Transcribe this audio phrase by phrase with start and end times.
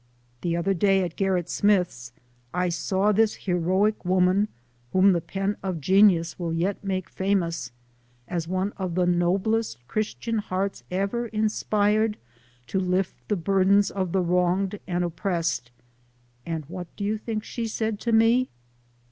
[0.41, 2.11] "The other day, at Gerrit Smith's,
[2.55, 4.47] I saw this he roic woman,
[4.93, 7.71] whom the pen of genius will yet make famous,
[8.27, 12.17] as one of the noblest Christian hearts ever inspired
[12.65, 15.69] to lift the burdens of the wronged and op pressed,
[16.47, 18.49] and what do you think she said to me